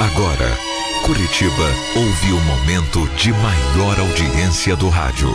Agora, 0.00 0.58
Curitiba 1.04 1.68
ouve 1.96 2.32
o 2.32 2.40
momento 2.40 3.08
de 3.16 3.32
maior 3.32 3.98
audiência 3.98 4.76
do 4.76 4.88
rádio. 4.88 5.30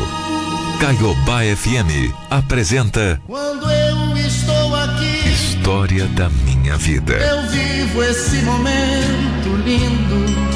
Caiobá 0.80 1.42
FM 1.56 2.14
apresenta 2.30 3.20
Quando 3.28 3.70
eu 3.72 4.18
estou 4.18 4.76
aqui, 4.76 5.30
História 5.30 6.06
da 6.08 6.30
Minha 6.30 6.78
Vida. 6.78 7.14
eu 7.14 7.50
vivo 7.50 8.04
esse 8.04 8.38
momento 8.44 9.56
lindo. 9.66 10.52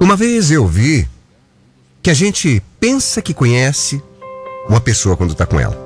Uma 0.00 0.16
vez 0.16 0.50
eu 0.50 0.66
vi 0.66 1.06
que 2.02 2.10
a 2.10 2.14
gente 2.14 2.62
pensa 2.80 3.20
que 3.20 3.34
conhece 3.34 4.02
uma 4.68 4.80
pessoa 4.80 5.16
quando 5.16 5.34
tá 5.34 5.46
com 5.46 5.58
ela, 5.58 5.76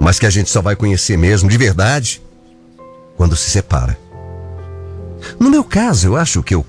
mas 0.00 0.18
que 0.18 0.26
a 0.26 0.30
gente 0.30 0.48
só 0.48 0.62
vai 0.62 0.76
conhecer 0.76 1.16
mesmo 1.16 1.48
de 1.48 1.58
verdade 1.58 2.22
quando 3.16 3.36
se 3.36 3.50
separa. 3.50 3.98
No 5.38 5.50
meu 5.50 5.64
caso, 5.64 6.08
eu 6.08 6.16
acho 6.16 6.42
que 6.42 6.54
eu 6.54 6.64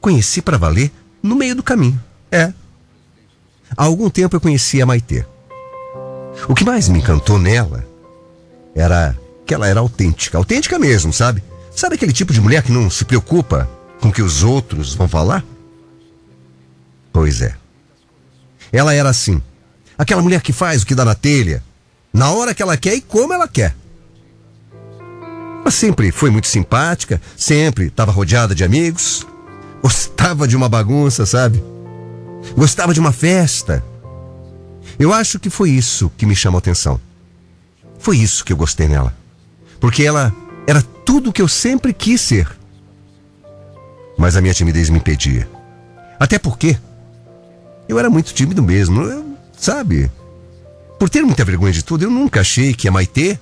conheci 0.00 0.42
para 0.42 0.58
valer 0.58 0.90
no 1.22 1.36
meio 1.36 1.54
do 1.54 1.62
caminho. 1.62 2.00
É. 2.30 2.52
Há 3.76 3.84
algum 3.84 4.10
tempo 4.10 4.36
eu 4.36 4.40
conheci 4.40 4.80
a 4.80 4.86
Maitê. 4.86 5.24
O 6.48 6.54
que 6.54 6.64
mais 6.64 6.88
me 6.88 6.98
encantou 6.98 7.38
nela 7.38 7.86
era 8.74 9.16
que 9.46 9.54
ela 9.54 9.68
era 9.68 9.80
autêntica, 9.80 10.36
autêntica 10.36 10.78
mesmo, 10.78 11.12
sabe? 11.12 11.42
Sabe 11.74 11.94
aquele 11.94 12.12
tipo 12.12 12.32
de 12.32 12.40
mulher 12.40 12.62
que 12.62 12.72
não 12.72 12.90
se 12.90 13.04
preocupa 13.04 13.68
com 14.00 14.08
o 14.08 14.12
que 14.12 14.22
os 14.22 14.42
outros 14.42 14.94
vão 14.94 15.08
falar? 15.08 15.44
Pois 17.12 17.40
é. 17.40 17.54
Ela 18.72 18.92
era 18.92 19.08
assim. 19.08 19.40
Aquela 19.98 20.22
mulher 20.22 20.40
que 20.42 20.52
faz 20.52 20.82
o 20.82 20.86
que 20.86 20.94
dá 20.94 21.04
na 21.04 21.14
telha, 21.14 21.62
na 22.12 22.30
hora 22.30 22.54
que 22.54 22.62
ela 22.62 22.76
quer 22.76 22.94
e 22.94 23.00
como 23.00 23.32
ela 23.32 23.48
quer. 23.48 23.74
Ela 25.62 25.70
sempre 25.70 26.12
foi 26.12 26.30
muito 26.30 26.46
simpática, 26.46 27.20
sempre 27.36 27.86
estava 27.86 28.12
rodeada 28.12 28.54
de 28.54 28.62
amigos, 28.62 29.26
gostava 29.82 30.46
de 30.46 30.56
uma 30.56 30.68
bagunça, 30.68 31.26
sabe? 31.26 31.62
Gostava 32.56 32.94
de 32.94 33.00
uma 33.00 33.12
festa. 33.12 33.82
Eu 34.98 35.12
acho 35.12 35.38
que 35.38 35.50
foi 35.50 35.70
isso 35.70 36.10
que 36.16 36.24
me 36.26 36.36
chamou 36.36 36.58
a 36.58 36.60
atenção. 36.60 37.00
Foi 37.98 38.16
isso 38.18 38.44
que 38.44 38.52
eu 38.52 38.56
gostei 38.56 38.86
nela. 38.86 39.14
Porque 39.80 40.02
ela 40.04 40.32
era 40.66 40.80
tudo 41.04 41.30
o 41.30 41.32
que 41.32 41.42
eu 41.42 41.48
sempre 41.48 41.92
quis 41.92 42.20
ser. 42.20 42.48
Mas 44.16 44.36
a 44.36 44.40
minha 44.40 44.54
timidez 44.54 44.88
me 44.88 44.98
impedia. 44.98 45.48
Até 46.18 46.38
porque 46.38 46.78
eu 47.88 47.98
era 47.98 48.08
muito 48.08 48.32
tímido 48.32 48.62
mesmo, 48.62 49.02
eu- 49.02 49.25
sabe? 49.56 50.10
Por 50.98 51.10
ter 51.10 51.22
muita 51.22 51.44
vergonha 51.44 51.72
de 51.72 51.84
tudo, 51.84 52.04
eu 52.04 52.10
nunca 52.10 52.40
achei 52.40 52.74
que 52.74 52.88
a 52.88 52.92
Maitê 52.92 53.38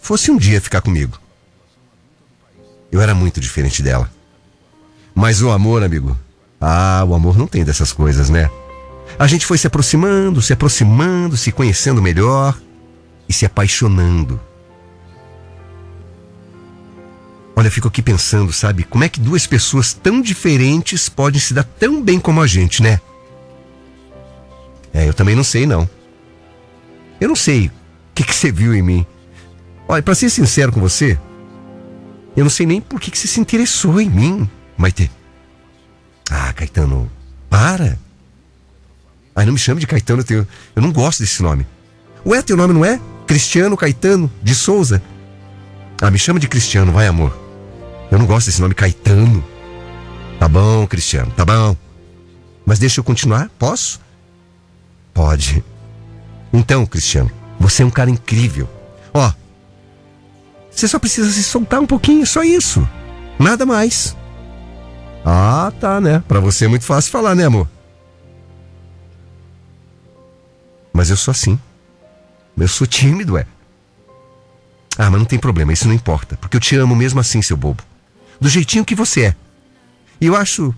fosse 0.00 0.30
um 0.30 0.36
dia 0.36 0.60
ficar 0.60 0.80
comigo. 0.80 1.18
Eu 2.90 3.00
era 3.00 3.14
muito 3.14 3.40
diferente 3.40 3.82
dela. 3.82 4.10
Mas 5.14 5.42
o 5.42 5.50
amor, 5.50 5.82
amigo, 5.82 6.16
ah, 6.60 7.04
o 7.06 7.14
amor 7.14 7.36
não 7.36 7.46
tem 7.46 7.64
dessas 7.64 7.92
coisas, 7.92 8.30
né? 8.30 8.50
A 9.18 9.26
gente 9.26 9.46
foi 9.46 9.58
se 9.58 9.66
aproximando, 9.66 10.42
se 10.42 10.52
aproximando, 10.52 11.36
se 11.36 11.52
conhecendo 11.52 12.02
melhor 12.02 12.58
e 13.28 13.32
se 13.32 13.46
apaixonando. 13.46 14.40
Olha, 17.56 17.68
eu 17.68 17.72
fico 17.72 17.86
aqui 17.86 18.02
pensando, 18.02 18.52
sabe, 18.52 18.82
como 18.82 19.04
é 19.04 19.08
que 19.08 19.20
duas 19.20 19.46
pessoas 19.46 19.92
tão 19.92 20.20
diferentes 20.20 21.08
podem 21.08 21.40
se 21.40 21.54
dar 21.54 21.62
tão 21.62 22.02
bem 22.02 22.18
como 22.18 22.40
a 22.40 22.46
gente, 22.46 22.82
né? 22.82 23.00
É, 24.94 25.08
eu 25.08 25.12
também 25.12 25.34
não 25.34 25.42
sei, 25.44 25.66
não. 25.66 25.88
Eu 27.20 27.28
não 27.28 27.36
sei 27.36 27.66
o 27.66 27.70
que, 28.14 28.22
que 28.24 28.34
você 28.34 28.50
viu 28.52 28.74
em 28.74 28.80
mim. 28.82 29.06
Olha, 29.88 30.02
pra 30.02 30.14
ser 30.14 30.30
sincero 30.30 30.72
com 30.72 30.80
você, 30.80 31.18
eu 32.36 32.44
não 32.44 32.50
sei 32.50 32.64
nem 32.64 32.80
por 32.80 33.00
que, 33.00 33.10
que 33.10 33.18
você 33.18 33.26
se 33.28 33.40
interessou 33.40 34.00
em 34.00 34.08
mim, 34.08 34.48
Maite. 34.76 35.10
Ah, 36.30 36.52
Caetano, 36.52 37.10
para. 37.50 37.98
Ai, 39.36 39.44
não 39.44 39.52
me 39.52 39.58
chame 39.58 39.80
de 39.80 39.86
Caetano, 39.86 40.20
eu, 40.20 40.24
tenho- 40.24 40.48
eu 40.76 40.80
não 40.82 40.92
gosto 40.92 41.20
desse 41.20 41.42
nome. 41.42 41.66
Ué, 42.24 42.40
teu 42.40 42.56
nome 42.56 42.72
não 42.72 42.84
é? 42.84 42.98
Cristiano 43.26 43.76
Caetano 43.76 44.30
de 44.42 44.54
Souza. 44.54 45.02
Ah, 46.00 46.10
me 46.10 46.18
chama 46.18 46.38
de 46.40 46.48
Cristiano, 46.48 46.92
vai, 46.92 47.06
amor. 47.06 47.36
Eu 48.10 48.18
não 48.18 48.26
gosto 48.26 48.46
desse 48.46 48.60
nome 48.60 48.74
Caetano. 48.74 49.44
Tá 50.38 50.48
bom, 50.48 50.86
Cristiano, 50.86 51.30
tá 51.36 51.44
bom. 51.44 51.76
Mas 52.64 52.78
deixa 52.78 53.00
eu 53.00 53.04
continuar? 53.04 53.50
Posso? 53.58 54.00
Pode. 55.14 55.64
Então, 56.52 56.84
Cristiano, 56.84 57.30
você 57.58 57.82
é 57.84 57.86
um 57.86 57.90
cara 57.90 58.10
incrível. 58.10 58.68
Ó, 59.14 59.32
você 60.70 60.88
só 60.88 60.98
precisa 60.98 61.30
se 61.30 61.44
soltar 61.44 61.80
um 61.80 61.86
pouquinho, 61.86 62.26
só 62.26 62.42
isso. 62.42 62.86
Nada 63.38 63.64
mais. 63.64 64.16
Ah, 65.24 65.72
tá, 65.80 66.00
né? 66.00 66.22
Pra 66.26 66.40
você 66.40 66.64
é 66.64 66.68
muito 66.68 66.84
fácil 66.84 67.12
falar, 67.12 67.34
né, 67.34 67.44
amor? 67.44 67.68
Mas 70.92 71.10
eu 71.10 71.16
sou 71.16 71.32
assim. 71.32 71.58
Eu 72.58 72.68
sou 72.68 72.86
tímido, 72.86 73.38
é. 73.38 73.46
Ah, 74.98 75.10
mas 75.10 75.18
não 75.18 75.24
tem 75.24 75.38
problema, 75.38 75.72
isso 75.72 75.88
não 75.88 75.94
importa, 75.94 76.36
porque 76.36 76.56
eu 76.56 76.60
te 76.60 76.76
amo 76.76 76.94
mesmo 76.94 77.18
assim, 77.18 77.42
seu 77.42 77.56
bobo. 77.56 77.82
Do 78.40 78.48
jeitinho 78.48 78.84
que 78.84 78.94
você 78.94 79.26
é. 79.26 79.36
E 80.20 80.26
eu 80.26 80.36
acho. 80.36 80.74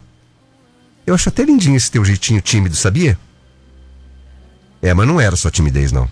Eu 1.07 1.15
acho 1.15 1.29
até 1.29 1.45
lindinho 1.45 1.77
esse 1.77 1.91
teu 1.91 2.05
jeitinho 2.05 2.41
tímido, 2.41 2.75
sabia? 2.77 3.19
É, 4.87 4.95
mas 4.95 5.09
não 5.09 5.21
era 5.21 5.35
só 5.35 5.51
timidez, 5.51 5.91
não. 5.91 6.09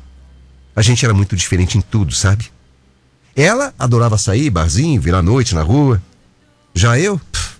A 0.75 0.83
gente 0.83 1.05
era 1.05 1.15
muito 1.15 1.37
diferente 1.37 1.79
em 1.79 1.81
tudo, 1.81 2.13
sabe? 2.13 2.51
Ela 3.37 3.73
adorava 3.79 4.19
sair, 4.19 4.51
barzinho, 4.51 5.01
virar 5.01 5.23
noite 5.23 5.55
na 5.55 5.63
rua. 5.63 6.03
Já 6.75 6.99
eu, 6.99 7.17
pff, 7.17 7.57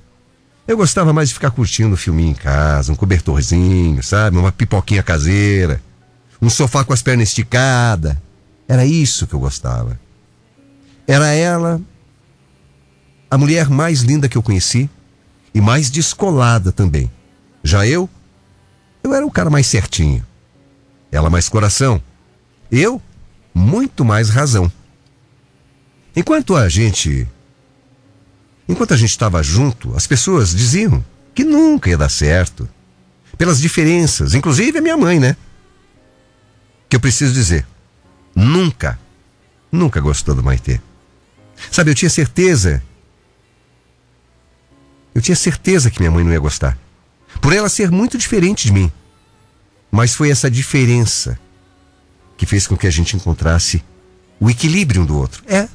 eu 0.67 0.77
gostava 0.77 1.13
mais 1.13 1.29
de 1.29 1.35
ficar 1.35 1.53
curtindo 1.53 1.95
um 1.95 1.97
filminho 1.97 2.33
em 2.33 2.35
casa, 2.35 2.91
um 2.91 2.97
cobertorzinho, 2.97 4.03
sabe? 4.03 4.37
Uma 4.37 4.51
pipoquinha 4.51 5.05
caseira, 5.05 5.81
um 6.43 6.51
sofá 6.51 6.85
com 6.85 6.93
as 6.93 7.01
pernas 7.01 7.29
esticadas. 7.29 8.17
Era 8.67 8.85
isso 8.85 9.25
que 9.25 9.35
eu 9.35 9.39
gostava. 9.39 9.97
Era 11.07 11.29
ela 11.29 11.81
a 13.31 13.39
mulher 13.39 13.71
mais 13.71 14.01
linda 14.01 14.29
que 14.29 14.37
eu 14.37 14.43
conheci 14.43 14.91
e 15.55 15.61
mais 15.61 15.91
descolada 15.91 16.73
também. 16.73 17.09
Já 17.63 17.87
eu, 17.87 18.11
eu 19.05 19.15
era 19.15 19.25
o 19.25 19.31
cara 19.31 19.49
mais 19.49 19.69
certinho. 19.69 20.27
Ela 21.15 21.31
mais 21.31 21.49
coração. 21.49 22.03
Eu, 22.73 23.01
muito 23.55 24.05
mais 24.05 24.31
razão. 24.31 24.71
Enquanto 26.17 26.57
a 26.57 26.69
gente. 26.69 27.25
Enquanto 28.69 28.95
a 28.95 28.97
gente 28.97 29.11
estava 29.11 29.41
junto, 29.41 29.95
as 29.95 30.09
pessoas 30.09 30.53
diziam 30.53 31.05
que 31.33 31.45
nunca 31.45 31.89
ia 31.89 31.97
dar 31.97 32.09
certo. 32.09 32.69
Pelas 33.39 33.61
diferenças, 33.61 34.35
inclusive 34.35 34.79
a 34.79 34.83
minha 34.83 34.97
mãe, 34.97 35.21
né? 35.21 35.37
Que 36.89 36.97
eu 36.97 37.01
preciso 37.01 37.33
dizer, 37.33 37.65
nunca, 38.35 38.99
nunca 39.71 40.01
gostou 40.01 40.35
do 40.35 40.43
Maitê. 40.43 40.81
Sabe, 41.71 41.93
eu 41.93 41.95
tinha 41.95 42.11
certeza. 42.11 42.83
Eu 45.15 45.23
tinha 45.23 45.37
certeza 45.37 45.93
que 45.93 46.01
minha 46.01 46.11
mãe 46.11 46.25
não 46.25 46.33
ia 46.33 46.41
gostar. 46.41 46.77
Por 47.41 47.53
ela 47.53 47.69
ser 47.69 47.89
muito 47.93 48.19
diferente 48.19 48.67
de 48.67 48.73
mim. 48.73 48.93
Mas 49.95 50.13
foi 50.13 50.29
essa 50.29 50.51
diferença 50.51 51.39
que 52.37 52.45
fez 52.45 52.67
com 52.67 52.77
que 52.77 52.89
a 52.89 52.91
gente 52.91 53.15
encontrasse 53.15 53.81
o 54.41 54.51
equilíbrio 54.51 55.03
um 55.03 55.07
do 55.07 55.17
outro. 55.17 55.45
É. 55.47 55.69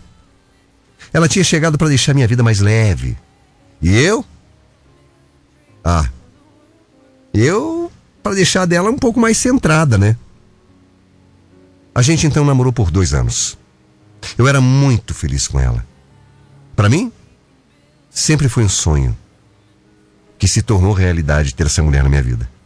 Ela 1.14 1.30
tinha 1.30 1.42
chegado 1.42 1.78
para 1.78 1.88
deixar 1.88 2.14
minha 2.14 2.28
vida 2.28 2.44
mais 2.44 2.60
leve. 2.60 3.18
E 3.82 3.96
eu? 3.98 4.26
Ah. 5.86 6.10
Eu 7.34 7.90
para 8.22 8.36
deixar 8.36 8.66
dela 8.66 8.90
um 8.90 8.98
pouco 8.98 9.22
mais 9.22 9.38
centrada, 9.38 9.98
né? 9.98 10.18
A 11.96 12.02
gente 12.02 12.28
então 12.28 12.44
namorou 12.44 12.74
por 12.74 12.92
dois 12.92 13.14
anos. 13.14 13.58
Eu 14.38 14.50
era 14.50 14.60
muito 14.60 15.14
feliz 15.14 15.48
com 15.48 15.58
ela. 15.58 15.86
Para 16.76 16.90
mim, 16.90 17.10
sempre 18.10 18.50
foi 18.50 18.66
um 18.66 18.70
sonho 18.70 19.18
que 20.38 20.46
se 20.46 20.62
tornou 20.62 20.92
realidade 20.92 21.56
ter 21.56 21.68
essa 21.68 21.82
mulher 21.82 22.04
na 22.04 22.10
minha 22.10 22.22
vida. 22.22 22.59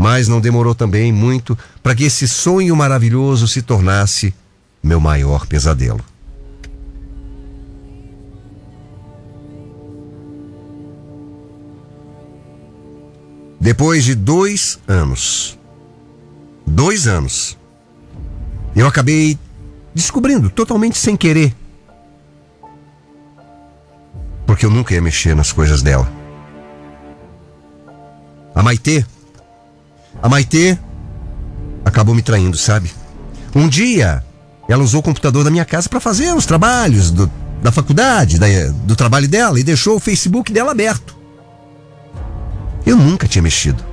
Mas 0.00 0.28
não 0.28 0.40
demorou 0.40 0.74
também 0.74 1.12
muito 1.12 1.58
para 1.82 1.94
que 1.94 2.04
esse 2.04 2.26
sonho 2.26 2.74
maravilhoso 2.74 3.46
se 3.46 3.60
tornasse 3.60 4.34
meu 4.82 4.98
maior 4.98 5.46
pesadelo. 5.46 6.00
Depois 13.60 14.02
de 14.02 14.14
dois 14.14 14.78
anos, 14.88 15.58
dois 16.66 17.06
anos, 17.06 17.58
eu 18.74 18.86
acabei 18.86 19.38
descobrindo 19.94 20.48
totalmente 20.48 20.96
sem 20.96 21.14
querer. 21.14 21.54
Porque 24.46 24.64
eu 24.64 24.70
nunca 24.70 24.94
ia 24.94 25.02
mexer 25.02 25.36
nas 25.36 25.52
coisas 25.52 25.82
dela. 25.82 26.10
A 28.54 28.62
Maitê. 28.62 29.04
A 30.22 30.28
Maitê 30.28 30.78
acabou 31.84 32.14
me 32.14 32.22
traindo, 32.22 32.56
sabe? 32.56 32.90
Um 33.54 33.68
dia, 33.68 34.24
ela 34.68 34.82
usou 34.82 35.00
o 35.00 35.02
computador 35.02 35.44
da 35.44 35.50
minha 35.50 35.64
casa 35.64 35.88
para 35.88 36.00
fazer 36.00 36.34
os 36.34 36.46
trabalhos 36.46 37.10
do, 37.10 37.30
da 37.62 37.72
faculdade, 37.72 38.38
da, 38.38 38.46
do 38.84 38.94
trabalho 38.94 39.28
dela 39.28 39.58
e 39.58 39.64
deixou 39.64 39.96
o 39.96 40.00
Facebook 40.00 40.52
dela 40.52 40.72
aberto. 40.72 41.16
Eu 42.86 42.96
nunca 42.96 43.26
tinha 43.26 43.42
mexido. 43.42 43.84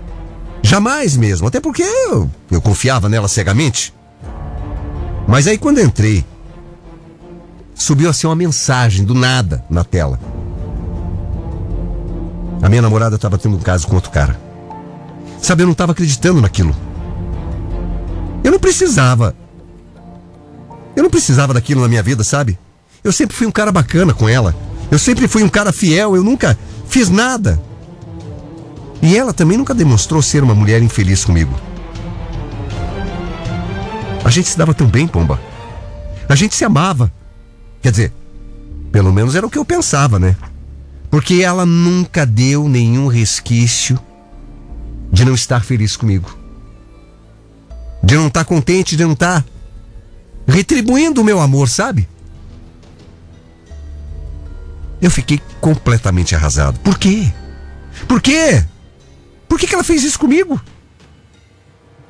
Jamais 0.61 1.15
mesmo, 1.15 1.47
até 1.47 1.59
porque 1.59 1.83
eu, 1.83 2.29
eu 2.51 2.61
confiava 2.61 3.07
nela 3.07 3.27
cegamente. 3.27 3.93
Mas 5.27 5.47
aí 5.47 5.57
quando 5.57 5.81
entrei, 5.81 6.25
subiu 7.73 8.09
assim 8.09 8.27
uma 8.27 8.35
mensagem 8.35 9.05
do 9.05 9.13
nada 9.13 9.63
na 9.69 9.83
tela. 9.83 10.19
A 12.61 12.69
minha 12.69 12.81
namorada 12.81 13.15
estava 13.15 13.37
tendo 13.37 13.55
um 13.55 13.59
caso 13.59 13.87
com 13.87 13.95
outro 13.95 14.11
cara. 14.11 14.46
Sabe, 15.41 15.63
eu 15.63 15.67
não 15.67 15.73
estava 15.73 15.91
acreditando 15.91 16.41
naquilo. 16.41 16.75
Eu 18.43 18.51
não 18.51 18.59
precisava. 18.59 19.35
Eu 20.95 21.03
não 21.03 21.09
precisava 21.09 21.53
daquilo 21.53 21.81
na 21.81 21.87
minha 21.87 22.03
vida, 22.03 22.23
sabe? 22.23 22.57
Eu 23.03 23.11
sempre 23.11 23.35
fui 23.35 23.45
um 23.45 23.51
cara 23.51 23.71
bacana 23.71 24.13
com 24.13 24.27
ela. 24.27 24.55
Eu 24.89 24.97
sempre 24.97 25.27
fui 25.27 25.43
um 25.43 25.49
cara 25.49 25.71
fiel, 25.71 26.15
eu 26.15 26.23
nunca 26.23 26.57
fiz 26.87 27.09
nada. 27.09 27.61
E 29.01 29.15
ela 29.15 29.33
também 29.33 29.57
nunca 29.57 29.73
demonstrou 29.73 30.21
ser 30.21 30.43
uma 30.43 30.55
mulher 30.55 30.81
infeliz 30.81 31.23
comigo. 31.23 31.53
A 34.23 34.29
gente 34.29 34.49
se 34.49 34.57
dava 34.57 34.73
tão 34.73 34.87
bem, 34.87 35.07
Pomba. 35.07 35.39
A 36.27 36.35
gente 36.35 36.55
se 36.55 36.65
amava. 36.65 37.11
Quer 37.81 37.91
dizer, 37.91 38.13
pelo 38.91 39.13
menos 39.13 39.35
era 39.35 39.45
o 39.45 39.49
que 39.49 39.57
eu 39.57 39.65
pensava, 39.65 40.19
né? 40.19 40.35
Porque 41.09 41.35
ela 41.35 41.65
nunca 41.65 42.25
deu 42.25 42.67
nenhum 42.67 43.07
resquício 43.07 43.99
de 45.17 45.25
não 45.25 45.33
estar 45.33 45.63
feliz 45.63 45.97
comigo. 45.97 46.37
De 48.03 48.13
não 48.13 48.27
estar 48.27 48.45
contente, 48.45 48.95
de 48.95 49.03
não 49.03 49.13
estar 49.13 49.43
retribuindo 50.47 51.21
o 51.21 51.23
meu 51.23 51.39
amor, 51.39 51.67
sabe? 51.69 52.07
Eu 55.01 55.09
fiquei 55.09 55.41
completamente 55.59 56.35
arrasado. 56.35 56.79
Por 56.81 56.99
quê? 56.99 57.33
Por 58.07 58.21
quê? 58.21 58.63
Por 59.49 59.59
que, 59.59 59.65
que 59.65 59.73
ela 59.73 59.83
fez 59.83 60.03
isso 60.03 60.19
comigo? 60.19 60.61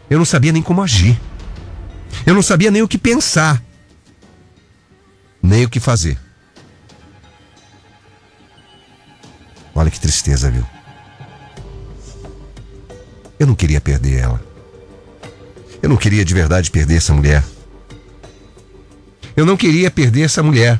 Eu 0.10 0.18
não 0.18 0.25
sabia 0.25 0.51
nem 0.51 0.62
como 0.62 0.83
agir. 0.83 1.18
Eu 2.25 2.36
não 2.36 2.42
sabia 2.42 2.69
nem 2.69 2.81
o 2.81 2.89
que 2.89 2.98
pensar. 2.98 3.63
Nem 5.42 5.63
o 5.63 5.69
que 5.69 5.80
fazer. 5.80 6.19
Olha 9.74 9.89
que 9.89 10.00
tristeza, 10.00 10.51
viu? 10.51 10.68
Eu 13.39 13.48
não 13.48 13.56
queria 13.56 13.80
perder 13.80 14.19
ela. 14.19 14.44
Eu 15.81 15.89
não 15.89 15.98
queria 15.98 16.25
de 16.25 16.34
verdade 16.34 16.72
perder 16.72 16.95
essa 16.98 17.13
mulher. 17.13 17.44
Eu 19.36 19.45
não 19.45 19.56
queria 19.56 19.92
perder 19.92 20.24
essa 20.24 20.42
mulher. 20.42 20.80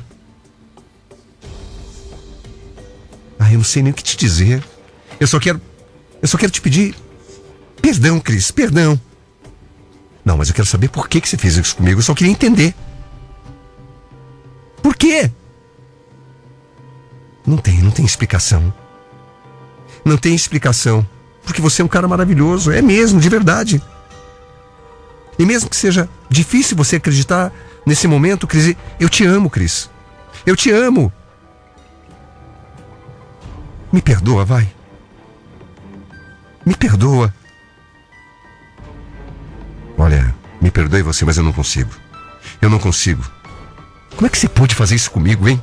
Ah, 3.38 3.52
eu 3.52 3.58
não 3.58 3.64
sei 3.64 3.82
nem 3.82 3.92
o 3.92 3.94
que 3.94 4.02
te 4.02 4.16
dizer. 4.16 4.62
Eu 5.20 5.26
só 5.26 5.38
quero. 5.38 5.60
Eu 6.20 6.26
só 6.26 6.36
quero 6.36 6.50
te 6.50 6.60
pedir. 6.60 6.96
Perdão, 7.80 8.18
Cris, 8.18 8.50
perdão. 8.50 9.00
Não, 10.24 10.36
mas 10.36 10.48
eu 10.48 10.54
quero 10.54 10.66
saber 10.66 10.88
por 10.88 11.08
que, 11.08 11.20
que 11.20 11.28
você 11.28 11.38
fez 11.38 11.56
isso 11.56 11.76
comigo. 11.76 12.00
Eu 12.00 12.04
só 12.04 12.14
queria 12.14 12.32
entender. 12.32 12.74
Por 14.82 14.96
quê? 14.96 15.30
Não 17.46 17.56
tem, 17.56 17.80
não 17.80 17.90
tem 17.90 18.04
explicação. 18.04 18.74
Não 20.04 20.18
tem 20.18 20.34
explicação. 20.34 21.06
Porque 21.48 21.62
você 21.62 21.80
é 21.80 21.84
um 21.84 21.88
cara 21.88 22.06
maravilhoso. 22.06 22.70
É 22.70 22.82
mesmo, 22.82 23.18
de 23.18 23.28
verdade. 23.30 23.82
E 25.38 25.46
mesmo 25.46 25.70
que 25.70 25.76
seja 25.76 26.06
difícil 26.28 26.76
você 26.76 26.96
acreditar 26.96 27.50
nesse 27.86 28.06
momento, 28.06 28.46
Cris, 28.46 28.76
eu 29.00 29.08
te 29.08 29.24
amo, 29.24 29.48
Cris. 29.48 29.88
Eu 30.44 30.54
te 30.54 30.70
amo. 30.70 31.10
Me 33.90 34.02
perdoa, 34.02 34.44
vai. 34.44 34.68
Me 36.66 36.76
perdoa. 36.76 37.32
Olha, 39.96 40.34
me 40.60 40.70
perdoe 40.70 41.00
você, 41.00 41.24
mas 41.24 41.38
eu 41.38 41.44
não 41.44 41.52
consigo. 41.54 41.90
Eu 42.60 42.68
não 42.68 42.78
consigo. 42.78 43.24
Como 44.16 44.26
é 44.26 44.28
que 44.28 44.36
você 44.36 44.50
pôde 44.50 44.74
fazer 44.74 44.96
isso 44.96 45.10
comigo, 45.10 45.48
hein? 45.48 45.58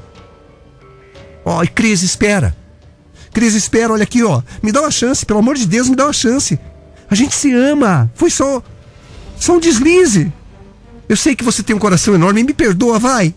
Ó, 1.46 1.62
oh, 1.62 1.68
Cris, 1.76 2.02
espera. 2.02 2.58
Cris, 3.36 3.54
espera, 3.54 3.92
olha 3.92 4.04
aqui, 4.04 4.24
ó. 4.24 4.42
Me 4.64 4.72
dá 4.72 4.80
uma 4.80 4.90
chance, 4.90 5.26
pelo 5.26 5.40
amor 5.40 5.58
de 5.58 5.66
Deus, 5.66 5.90
me 5.90 5.96
dá 5.98 6.06
uma 6.06 6.14
chance. 6.14 6.58
A 7.10 7.14
gente 7.14 7.36
se 7.36 7.54
ama. 7.54 8.10
Foi 8.16 8.30
só. 8.30 8.64
Só 9.38 9.58
um 9.58 9.60
deslize. 9.60 10.32
Eu 11.10 11.18
sei 11.18 11.36
que 11.36 11.44
você 11.44 11.62
tem 11.62 11.76
um 11.76 11.80
coração 11.80 12.16
enorme. 12.16 12.46
Me 12.46 12.54
perdoa, 12.54 12.98
vai. 12.98 13.36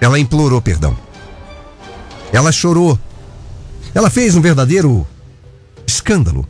Ela 0.00 0.18
implorou 0.18 0.62
perdão. 0.62 0.96
Ela 2.32 2.50
chorou. 2.50 2.98
Ela 3.94 4.08
fez 4.08 4.34
um 4.34 4.40
verdadeiro 4.40 5.06
escândalo. 5.86 6.48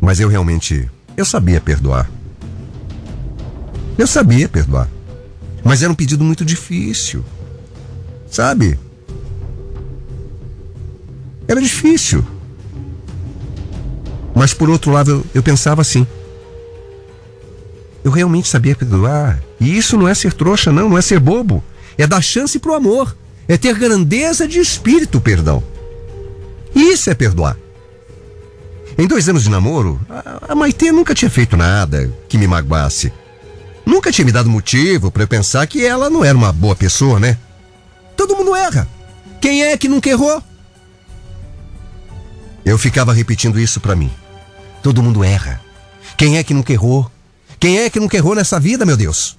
Mas 0.00 0.20
eu 0.20 0.28
realmente. 0.28 0.88
Eu 1.16 1.24
sabia 1.24 1.60
perdoar. 1.60 2.08
Eu 3.98 4.06
sabia 4.06 4.48
perdoar. 4.48 4.88
Mas 5.64 5.82
era 5.82 5.92
um 5.92 5.94
pedido 5.94 6.24
muito 6.24 6.44
difícil. 6.44 7.24
Sabe? 8.30 8.78
Era 11.46 11.60
difícil. 11.60 12.24
Mas 14.34 14.54
por 14.54 14.70
outro 14.70 14.90
lado, 14.90 15.10
eu, 15.10 15.26
eu 15.34 15.42
pensava 15.42 15.82
assim. 15.82 16.06
Eu 18.02 18.10
realmente 18.10 18.48
sabia 18.48 18.74
perdoar. 18.74 19.42
E 19.60 19.76
isso 19.76 19.96
não 19.96 20.08
é 20.08 20.14
ser 20.14 20.32
trouxa, 20.32 20.72
não, 20.72 20.88
não 20.88 20.98
é 20.98 21.02
ser 21.02 21.20
bobo. 21.20 21.62
É 21.96 22.06
dar 22.06 22.22
chance 22.22 22.58
pro 22.58 22.74
amor. 22.74 23.16
É 23.46 23.56
ter 23.56 23.76
grandeza 23.78 24.48
de 24.48 24.58
espírito, 24.58 25.20
perdão. 25.20 25.62
Isso 26.74 27.10
é 27.10 27.14
perdoar. 27.14 27.56
Em 28.96 29.06
dois 29.06 29.28
anos 29.28 29.44
de 29.44 29.50
namoro, 29.50 30.00
a 30.48 30.54
Maitê 30.54 30.92
nunca 30.92 31.14
tinha 31.14 31.30
feito 31.30 31.56
nada 31.56 32.12
que 32.28 32.36
me 32.36 32.46
magoasse. 32.46 33.12
Nunca 33.84 34.12
tinha 34.12 34.24
me 34.24 34.32
dado 34.32 34.48
motivo 34.48 35.10
para 35.10 35.24
eu 35.24 35.28
pensar 35.28 35.66
que 35.66 35.84
ela 35.84 36.08
não 36.08 36.24
era 36.24 36.36
uma 36.36 36.52
boa 36.52 36.76
pessoa, 36.76 37.18
né? 37.18 37.36
Todo 38.16 38.36
mundo 38.36 38.54
erra. 38.54 38.88
Quem 39.40 39.64
é 39.64 39.76
que 39.76 39.88
nunca 39.88 40.08
errou? 40.08 40.42
Eu 42.64 42.78
ficava 42.78 43.12
repetindo 43.12 43.58
isso 43.58 43.80
para 43.80 43.96
mim. 43.96 44.10
Todo 44.82 45.02
mundo 45.02 45.24
erra. 45.24 45.60
Quem 46.16 46.38
é 46.38 46.44
que 46.44 46.54
nunca 46.54 46.72
errou? 46.72 47.10
Quem 47.58 47.78
é 47.78 47.90
que 47.90 47.98
nunca 47.98 48.16
errou 48.16 48.34
nessa 48.34 48.60
vida, 48.60 48.86
meu 48.86 48.96
Deus? 48.96 49.36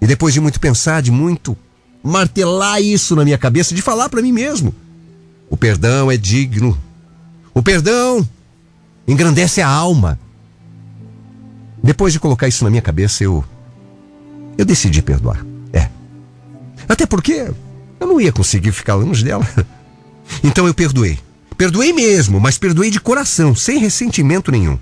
E 0.00 0.06
depois 0.06 0.34
de 0.34 0.40
muito 0.40 0.60
pensar, 0.60 1.02
de 1.02 1.10
muito 1.10 1.56
martelar 2.02 2.80
isso 2.80 3.16
na 3.16 3.24
minha 3.24 3.38
cabeça, 3.38 3.74
de 3.74 3.82
falar 3.82 4.08
para 4.08 4.22
mim 4.22 4.30
mesmo, 4.30 4.74
o 5.50 5.56
perdão 5.56 6.10
é 6.10 6.16
digno. 6.16 6.78
O 7.52 7.62
perdão 7.62 8.26
engrandece 9.08 9.60
a 9.60 9.68
alma. 9.68 10.18
Depois 11.86 12.12
de 12.12 12.18
colocar 12.18 12.48
isso 12.48 12.64
na 12.64 12.70
minha 12.70 12.82
cabeça, 12.82 13.22
eu. 13.22 13.44
Eu 14.58 14.64
decidi 14.64 15.00
perdoar. 15.00 15.46
É. 15.72 15.88
Até 16.88 17.06
porque 17.06 17.48
eu 18.00 18.06
não 18.06 18.20
ia 18.20 18.32
conseguir 18.32 18.72
ficar 18.72 18.94
longe 18.94 19.24
dela. 19.24 19.46
Então 20.42 20.66
eu 20.66 20.74
perdoei. 20.74 21.20
Perdoei 21.56 21.92
mesmo, 21.92 22.40
mas 22.40 22.58
perdoei 22.58 22.90
de 22.90 22.98
coração, 22.98 23.54
sem 23.54 23.78
ressentimento 23.78 24.50
nenhum. 24.50 24.76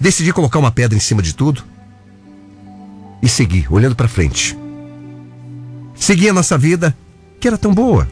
Decidi 0.00 0.32
colocar 0.32 0.58
uma 0.58 0.70
pedra 0.70 0.96
em 0.96 1.00
cima 1.00 1.20
de 1.20 1.34
tudo 1.34 1.62
e 3.22 3.28
segui, 3.28 3.66
olhando 3.68 3.94
para 3.94 4.08
frente. 4.08 4.56
Segui 5.94 6.30
a 6.30 6.32
nossa 6.32 6.56
vida, 6.56 6.96
que 7.38 7.46
era 7.46 7.58
tão 7.58 7.74
boa. 7.74 8.08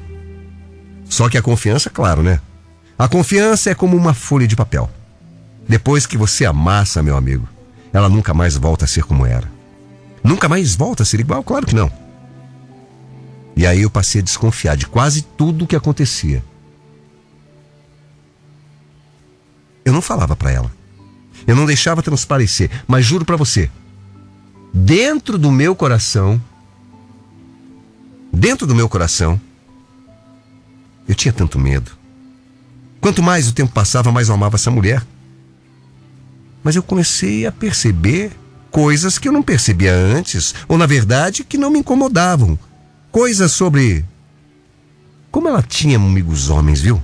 Só 1.08 1.30
que 1.30 1.38
a 1.38 1.42
confiança, 1.42 1.88
claro, 1.88 2.22
né? 2.22 2.40
A 2.98 3.08
confiança 3.08 3.70
é 3.70 3.74
como 3.74 3.96
uma 3.96 4.12
folha 4.12 4.46
de 4.46 4.54
papel. 4.54 4.90
Depois 5.66 6.04
que 6.06 6.18
você 6.18 6.44
amassa, 6.44 7.02
meu 7.02 7.16
amigo, 7.16 7.48
ela 7.94 8.08
nunca 8.08 8.34
mais 8.34 8.56
volta 8.56 8.84
a 8.84 8.88
ser 8.88 9.04
como 9.04 9.24
era. 9.24 9.48
Nunca 10.22 10.48
mais 10.48 10.74
volta 10.74 11.04
a 11.04 11.06
ser 11.06 11.20
igual? 11.20 11.44
Claro 11.44 11.64
que 11.64 11.76
não. 11.76 11.90
E 13.56 13.64
aí 13.64 13.82
eu 13.82 13.88
passei 13.90 14.20
a 14.20 14.24
desconfiar 14.24 14.76
de 14.76 14.84
quase 14.86 15.22
tudo 15.22 15.64
o 15.64 15.66
que 15.66 15.76
acontecia. 15.76 16.44
Eu 19.84 19.92
não 19.92 20.02
falava 20.02 20.34
para 20.34 20.50
ela. 20.50 20.72
Eu 21.46 21.54
não 21.54 21.64
deixava 21.64 22.02
transparecer, 22.02 22.68
mas 22.88 23.04
juro 23.04 23.24
para 23.24 23.36
você, 23.36 23.70
dentro 24.72 25.38
do 25.38 25.52
meu 25.52 25.76
coração, 25.76 26.42
dentro 28.32 28.66
do 28.66 28.74
meu 28.74 28.88
coração, 28.88 29.40
eu 31.06 31.14
tinha 31.14 31.32
tanto 31.32 31.60
medo. 31.60 31.92
Quanto 33.00 33.22
mais 33.22 33.46
o 33.46 33.52
tempo 33.52 33.72
passava, 33.72 34.10
mais 34.10 34.28
eu 34.28 34.34
amava 34.34 34.56
essa 34.56 34.70
mulher. 34.70 35.04
Mas 36.64 36.74
eu 36.74 36.82
comecei 36.82 37.46
a 37.46 37.52
perceber 37.52 38.32
coisas 38.70 39.18
que 39.18 39.28
eu 39.28 39.32
não 39.32 39.42
percebia 39.42 39.94
antes, 39.94 40.54
ou 40.66 40.76
na 40.76 40.86
verdade 40.86 41.44
que 41.44 41.58
não 41.58 41.70
me 41.70 41.78
incomodavam. 41.78 42.58
Coisas 43.12 43.52
sobre 43.52 44.04
Como 45.30 45.46
ela 45.46 45.62
tinha 45.62 45.96
amigos 45.96 46.48
homens, 46.48 46.80
viu? 46.80 47.00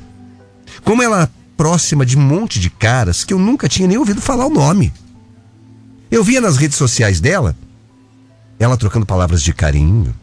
Como 0.83 1.03
ela 1.03 1.31
próxima 1.57 2.07
de 2.07 2.17
um 2.17 2.23
monte 2.23 2.59
de 2.59 2.71
caras 2.71 3.23
que 3.23 3.35
eu 3.35 3.39
nunca 3.39 3.69
tinha 3.69 3.87
nem 3.87 3.99
ouvido 3.99 4.21
falar 4.21 4.47
o 4.47 4.51
nome. 4.51 4.93
Eu 6.11 6.25
via 6.25 6.41
nas 6.41 6.57
redes 6.57 6.79
sociais 6.79 7.21
dela 7.21 7.55
ela 8.59 8.77
trocando 8.77 9.07
palavras 9.07 9.43
de 9.43 9.55
carinho. 9.55 10.15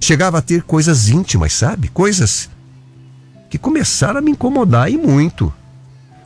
Chegava 0.00 0.38
a 0.38 0.42
ter 0.42 0.62
coisas 0.62 1.08
íntimas, 1.08 1.52
sabe? 1.52 1.88
Coisas 1.88 2.48
que 3.50 3.58
começaram 3.58 4.18
a 4.18 4.22
me 4.22 4.30
incomodar 4.30 4.90
e 4.90 4.96
muito. 4.96 5.52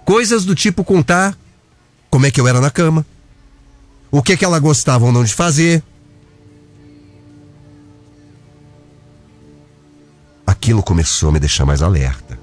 Coisas 0.04 0.44
do 0.44 0.54
tipo 0.54 0.84
contar 0.84 1.36
como 2.10 2.26
é 2.26 2.30
que 2.30 2.40
eu 2.40 2.48
era 2.48 2.60
na 2.60 2.70
cama, 2.70 3.04
o 4.10 4.22
que 4.22 4.36
que 4.36 4.44
ela 4.44 4.58
gostava 4.58 5.04
ou 5.04 5.12
não 5.12 5.24
de 5.24 5.34
fazer. 5.34 5.82
Aquilo 10.46 10.82
começou 10.82 11.28
a 11.28 11.32
me 11.32 11.38
deixar 11.38 11.66
mais 11.66 11.82
alerta. 11.82 12.38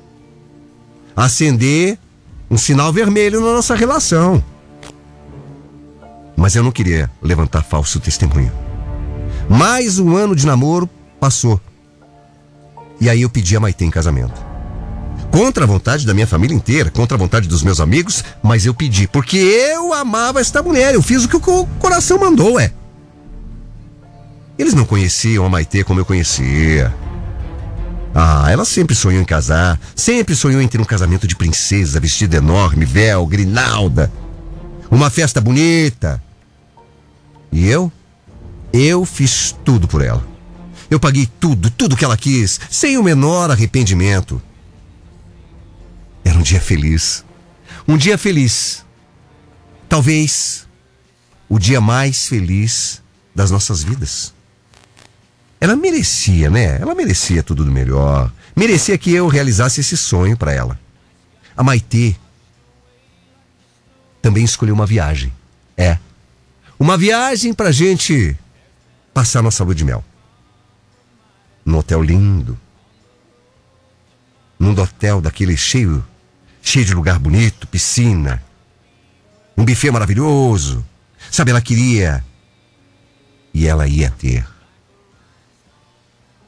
Acender 1.15 1.97
um 2.49 2.57
sinal 2.57 2.93
vermelho 2.93 3.41
na 3.41 3.53
nossa 3.53 3.73
relação. 3.75 4.43
Mas 6.37 6.55
eu 6.55 6.63
não 6.63 6.71
queria 6.71 7.09
levantar 7.21 7.63
falso 7.63 7.99
testemunho. 7.99 8.51
Mais 9.49 9.97
um 9.97 10.15
ano 10.15 10.35
de 10.35 10.45
namoro 10.45 10.87
passou. 11.19 11.59
E 13.01 13.09
aí 13.09 13.21
eu 13.21 13.29
pedi 13.29 13.55
a 13.55 13.59
Maitê 13.59 13.85
em 13.85 13.91
casamento. 13.91 14.44
Contra 15.35 15.65
a 15.65 15.67
vontade 15.67 16.05
da 16.05 16.13
minha 16.13 16.25
família 16.25 16.55
inteira, 16.55 16.89
contra 16.89 17.17
a 17.17 17.19
vontade 17.19 17.45
dos 17.45 17.61
meus 17.61 17.81
amigos, 17.81 18.23
mas 18.41 18.65
eu 18.65 18.73
pedi, 18.73 19.05
porque 19.05 19.35
eu 19.35 19.93
amava 19.93 20.39
esta 20.39 20.63
mulher, 20.63 20.95
eu 20.95 21.01
fiz 21.01 21.25
o 21.25 21.27
que 21.27 21.35
o 21.35 21.65
coração 21.77 22.17
mandou, 22.17 22.57
é. 22.57 22.71
Eles 24.57 24.73
não 24.73 24.85
conheciam 24.85 25.45
a 25.45 25.49
Maitê 25.49 25.83
como 25.83 25.99
eu 25.99 26.05
conhecia. 26.05 26.95
Ah, 28.13 28.49
ela 28.49 28.63
sempre 28.63 28.95
sonhou 28.95 29.21
em 29.21 29.25
casar, 29.25 29.77
sempre 29.93 30.33
sonhou 30.37 30.61
em 30.61 30.69
ter 30.69 30.79
um 30.79 30.85
casamento 30.85 31.27
de 31.27 31.35
princesa, 31.35 31.99
vestido 31.99 32.33
enorme, 32.33 32.85
véu, 32.85 33.27
grinalda. 33.27 34.09
Uma 34.89 35.09
festa 35.09 35.41
bonita. 35.41 36.23
E 37.51 37.67
eu? 37.67 37.91
Eu 38.71 39.03
fiz 39.03 39.53
tudo 39.65 39.85
por 39.85 40.01
ela. 40.01 40.25
Eu 40.89 40.97
paguei 40.97 41.27
tudo, 41.41 41.69
tudo 41.69 41.97
que 41.97 42.05
ela 42.05 42.15
quis, 42.15 42.57
sem 42.71 42.97
o 42.97 43.03
menor 43.03 43.51
arrependimento. 43.51 44.41
Dia 46.45 46.61
feliz. 46.61 47.25
Um 47.87 47.97
dia 47.97 48.19
feliz. 48.19 48.85
Talvez 49.89 50.67
o 51.49 51.57
dia 51.57 51.81
mais 51.81 52.27
feliz 52.27 53.01
das 53.33 53.49
nossas 53.49 53.81
vidas. 53.81 54.31
Ela 55.59 55.75
merecia, 55.75 56.51
né? 56.51 56.79
Ela 56.79 56.93
merecia 56.93 57.41
tudo 57.41 57.65
do 57.65 57.71
melhor. 57.71 58.31
Merecia 58.55 58.95
que 58.95 59.11
eu 59.11 59.27
realizasse 59.27 59.81
esse 59.81 59.97
sonho 59.97 60.37
para 60.37 60.53
ela. 60.53 60.79
A 61.57 61.63
Maitê 61.63 62.15
também 64.21 64.45
escolheu 64.45 64.75
uma 64.75 64.85
viagem. 64.85 65.33
É. 65.75 65.97
Uma 66.77 66.95
viagem 66.95 67.55
pra 67.55 67.71
gente 67.71 68.37
passar 69.15 69.41
nossa 69.41 69.63
lua 69.63 69.73
de 69.73 69.83
mel. 69.83 70.05
Num 71.65 71.79
hotel 71.79 72.03
lindo. 72.03 72.55
Num 74.59 74.79
hotel 74.79 75.19
daquele 75.19 75.57
cheio 75.57 76.05
cheio 76.65 76.83
de 76.83 76.95
lugar 76.95 77.19
bonito, 77.19 77.67
piscina, 77.67 78.43
um 79.55 79.63
buffet 79.63 79.91
maravilhoso. 79.91 80.83
Sabe, 81.31 81.51
ela 81.51 81.61
queria 81.61 82.25
e 83.53 83.67
ela 83.67 83.87
ia 83.87 84.09
ter. 84.09 84.45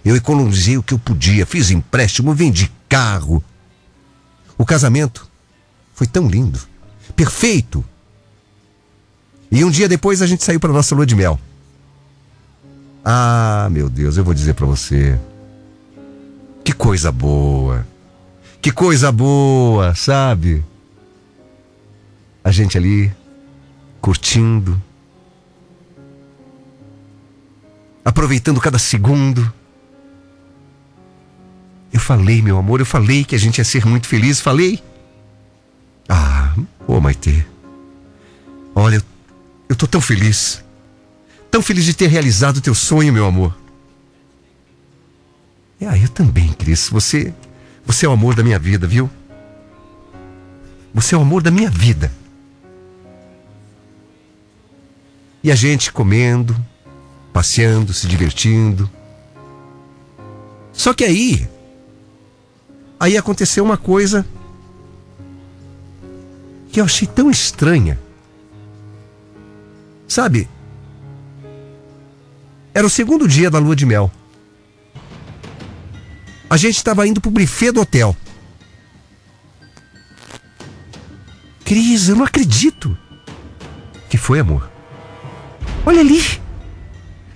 Eu 0.04 0.16
economizei 0.16 0.78
o 0.78 0.84
que 0.84 0.94
eu 0.94 1.00
podia, 1.00 1.46
fiz 1.46 1.70
empréstimo, 1.70 2.34
vendi 2.34 2.72
carro. 2.90 3.44
O 4.58 4.66
casamento 4.66 5.30
foi 5.94 6.08
tão 6.08 6.28
lindo, 6.28 6.60
perfeito. 7.16 7.86
E 9.52 9.64
um 9.64 9.70
dia 9.70 9.88
depois 9.88 10.22
a 10.22 10.28
gente 10.28 10.44
saiu 10.44 10.60
para 10.60 10.74
nossa 10.74 10.96
lua 10.96 11.06
de 11.06 11.16
mel. 11.16 11.40
Ah, 13.06 13.70
meu 13.72 13.88
Deus, 13.88 14.18
eu 14.18 14.24
vou 14.24 14.34
dizer 14.34 14.56
para 14.56 14.66
você. 14.66 15.18
Que 16.64 16.74
coisa 16.74 17.12
boa. 17.12 17.86
Que 18.68 18.74
coisa 18.74 19.14
boa, 19.14 19.96
sabe? 19.96 20.62
A 22.44 22.52
gente 22.52 22.78
ali 22.78 23.10
curtindo, 24.02 24.84
aproveitando 28.04 28.60
cada 28.60 28.78
segundo. 28.78 29.54
Eu 31.94 32.00
falei, 32.02 32.42
meu 32.42 32.58
amor, 32.58 32.82
eu 32.82 32.86
falei 32.86 33.24
que 33.24 33.36
a 33.36 33.40
gente 33.40 33.60
ia 33.60 33.64
ser 33.64 33.86
muito 33.86 34.06
feliz, 34.06 34.42
falei. 34.42 34.84
Ah, 36.10 36.54
ô 36.86 36.96
oh, 36.96 37.00
Maitê. 37.00 37.46
Olha, 38.76 39.02
eu, 39.70 39.76
tô 39.78 39.88
tão 39.88 40.02
feliz. 40.02 40.62
Tão 41.50 41.62
feliz 41.62 41.86
de 41.86 41.94
ter 41.94 42.08
realizado 42.08 42.58
o 42.58 42.62
teu 42.62 42.76
sonho, 42.76 43.14
meu 43.14 43.26
amor. 43.26 43.58
Ah, 45.80 45.98
eu 45.98 46.10
também, 46.10 46.52
Cris. 46.52 46.90
Você 46.90 47.34
você 47.88 48.06
é 48.06 48.10
o 48.10 48.12
amor 48.12 48.36
da 48.36 48.44
minha 48.44 48.60
vida, 48.60 48.86
viu? 48.86 49.10
Você 50.94 51.16
é 51.16 51.18
o 51.18 51.22
amor 51.22 51.42
da 51.42 51.50
minha 51.50 51.70
vida. 51.70 52.12
E 55.42 55.50
a 55.50 55.56
gente 55.56 55.94
comendo, 55.94 56.54
passeando, 57.32 57.94
se 57.94 58.06
divertindo. 58.06 58.92
Só 60.74 60.94
que 60.94 61.06
aí, 61.06 61.48
aí 63.00 63.16
aconteceu 63.16 63.64
uma 63.64 63.78
coisa 63.78 64.26
que 66.70 66.82
eu 66.82 66.86
achei 66.86 67.08
tão 67.08 67.32
estranha. 67.32 67.98
Sabe? 70.10 70.50
Era 72.74 72.86
o 72.86 72.90
segundo 72.90 73.30
dia 73.30 73.50
da 73.50 73.60
lua 73.60 73.78
de 73.78 73.86
mel. 73.86 74.12
A 76.50 76.56
gente 76.58 76.78
estava 76.78 77.08
indo 77.08 77.20
pro 77.20 77.32
buffet 77.32 77.72
do 77.72 77.82
hotel. 77.82 78.16
Cris, 81.66 82.08
eu 82.08 82.16
não 82.16 82.26
acredito. 82.26 82.98
Que 84.10 84.18
foi, 84.18 84.40
amor? 84.40 84.70
Olha 85.86 86.00
ali. 86.00 86.22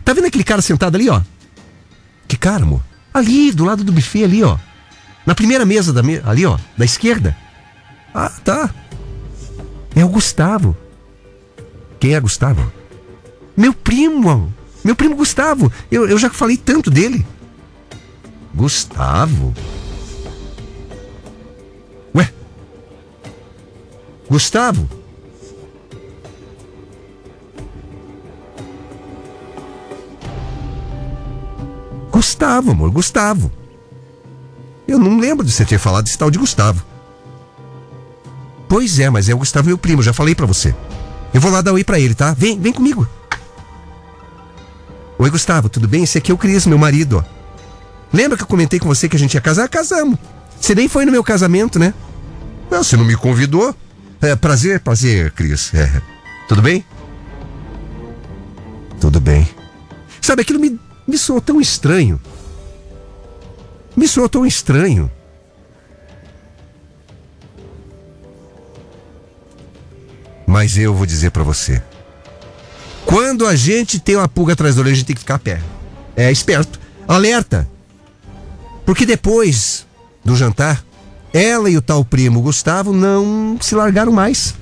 Tá 0.05 0.13
vendo 0.13 0.27
aquele 0.27 0.43
cara 0.43 0.61
sentado 0.61 0.95
ali, 0.95 1.09
ó? 1.09 1.21
Que 2.27 2.37
cara, 2.37 2.63
amor? 2.63 2.81
Ali, 3.13 3.51
do 3.51 3.65
lado 3.65 3.83
do 3.83 3.91
buffet, 3.91 4.23
ali, 4.23 4.41
ó. 4.41 4.57
Na 5.25 5.35
primeira 5.35 5.65
mesa 5.65 5.91
da 5.91 6.01
me... 6.01 6.21
ali, 6.25 6.45
ó, 6.45 6.57
da 6.77 6.85
esquerda. 6.85 7.35
Ah, 8.13 8.31
tá. 8.43 8.73
É 9.95 10.03
o 10.03 10.09
Gustavo. 10.09 10.75
Quem 11.99 12.15
é 12.15 12.19
Gustavo? 12.19 12.71
Meu 13.55 13.73
primo. 13.73 14.51
Meu 14.83 14.95
primo 14.95 15.15
Gustavo. 15.15 15.71
Eu, 15.91 16.07
eu 16.07 16.17
já 16.17 16.29
falei 16.29 16.57
tanto 16.57 16.89
dele. 16.89 17.25
Gustavo? 18.53 19.53
Ué? 22.15 22.31
Gustavo? 24.29 24.87
Gustavo, 32.11 32.71
amor, 32.71 32.91
Gustavo. 32.91 33.51
Eu 34.87 34.99
não 34.99 35.19
lembro 35.19 35.45
de 35.45 35.51
você 35.51 35.63
ter 35.65 35.79
falado 35.79 36.07
esse 36.07 36.17
tal 36.17 36.29
de 36.29 36.37
Gustavo. 36.37 36.83
Pois 38.67 38.99
é, 38.99 39.09
mas 39.09 39.29
é 39.29 39.33
o 39.33 39.37
Gustavo 39.37 39.67
meu 39.67 39.77
primo, 39.77 40.03
já 40.03 40.13
falei 40.13 40.35
para 40.35 40.45
você. 40.45 40.75
Eu 41.33 41.39
vou 41.39 41.51
lá 41.51 41.61
dar 41.61 41.73
oi 41.73 41.83
para 41.83 41.99
ele, 41.99 42.13
tá? 42.13 42.33
Vem, 42.33 42.59
vem 42.59 42.73
comigo. 42.73 43.07
Oi, 45.17 45.29
Gustavo, 45.29 45.69
tudo 45.69 45.87
bem? 45.87 46.03
Esse 46.03 46.17
aqui 46.17 46.31
é 46.31 46.33
o 46.33 46.37
Cris, 46.37 46.65
meu 46.65 46.77
marido, 46.77 47.17
ó. 47.17 47.40
Lembra 48.13 48.37
que 48.37 48.43
eu 48.43 48.47
comentei 48.47 48.79
com 48.79 48.87
você 48.87 49.07
que 49.07 49.15
a 49.15 49.19
gente 49.19 49.33
ia 49.33 49.41
casar? 49.41 49.67
Casamos. 49.69 50.17
Você 50.59 50.75
nem 50.75 50.87
foi 50.87 51.05
no 51.05 51.11
meu 51.11 51.23
casamento, 51.23 51.79
né? 51.79 51.93
Não, 52.69 52.83
você 52.83 52.95
não 52.97 53.05
me 53.05 53.15
convidou. 53.15 53.75
É, 54.21 54.35
prazer, 54.35 54.79
prazer, 54.79 55.31
Cris. 55.31 55.73
É. 55.73 56.01
Tudo 56.47 56.61
bem? 56.61 56.85
Tudo 58.99 59.19
bem. 59.19 59.47
Sabe, 60.21 60.43
aquilo 60.43 60.59
me, 60.59 60.79
me 61.07 61.17
soou 61.17 61.41
tão 61.41 61.59
estranho. 61.59 62.21
Me 63.95 64.07
soou 64.07 64.29
tão 64.29 64.45
estranho. 64.45 65.11
Mas 70.45 70.77
eu 70.77 70.93
vou 70.93 71.05
dizer 71.05 71.31
para 71.31 71.43
você. 71.43 71.81
Quando 73.05 73.47
a 73.47 73.55
gente 73.55 73.99
tem 73.99 74.15
uma 74.15 74.27
pulga 74.27 74.53
atrás 74.53 74.75
da 74.75 74.81
orelha, 74.81 74.93
a 74.93 74.95
gente 74.97 75.07
tem 75.07 75.15
que 75.15 75.21
ficar 75.21 75.39
pé. 75.39 75.61
É 76.15 76.31
esperto. 76.31 76.79
Alerta. 77.07 77.67
Porque 78.85 79.05
depois 79.05 79.85
do 80.23 80.35
jantar, 80.35 80.83
ela 81.33 81.69
e 81.69 81.77
o 81.77 81.81
tal 81.81 82.03
primo 82.03 82.41
Gustavo 82.41 82.93
não 82.93 83.57
se 83.61 83.73
largaram 83.75 84.11
mais. 84.11 84.55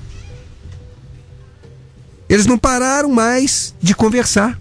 Eles 2.28 2.46
não 2.46 2.56
pararam 2.56 3.10
mais 3.10 3.74
de 3.82 3.94
conversar. 3.94 4.58